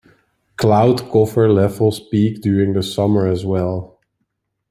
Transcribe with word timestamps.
Cloud 0.55 1.11
cover 1.11 1.47
levels 1.53 1.99
peak 1.99 2.41
during 2.41 2.73
the 2.73 2.81
summer 2.81 3.27
as 3.27 3.45
well. 3.45 3.99